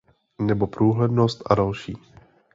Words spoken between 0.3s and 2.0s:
Nebo průhlednost a další.